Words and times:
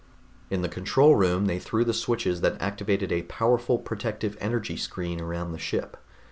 In 0.49 0.63
the 0.63 0.67
control 0.67 1.15
room 1.15 1.45
they 1.45 1.59
threw 1.59 1.85
the 1.85 1.93
switches 1.93 2.41
that 2.41 2.59
activated 2.59 3.11
a 3.11 3.21
powerful 3.21 3.77
protective 3.77 4.35
energy 4.39 4.75
screen 4.75 5.21
around 5.21 5.51
the 5.51 5.59
ship. 5.59 5.95